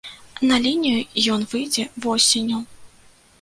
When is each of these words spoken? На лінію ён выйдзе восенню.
На 0.51 0.55
лінію 0.67 1.03
ён 1.35 1.45
выйдзе 1.51 1.85
восенню. 2.07 2.59